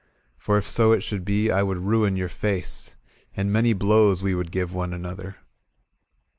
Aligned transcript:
For 0.35 0.57
if 0.57 0.67
so 0.67 0.93
it 0.93 1.01
should 1.03 1.23
be, 1.23 1.51
I 1.51 1.61
would 1.61 1.77
ruin 1.77 2.15
your 2.15 2.27
face. 2.27 2.95
And 3.37 3.53
many 3.53 3.73
blows 3.73 4.23
we 4.23 4.33
would 4.33 4.49
give 4.51 4.73
one 4.73 4.93
another. 4.93 5.35